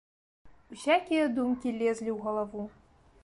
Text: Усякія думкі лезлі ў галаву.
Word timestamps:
Усякія 0.75 1.27
думкі 1.37 1.75
лезлі 1.81 2.11
ў 2.13 2.17
галаву. 2.27 2.63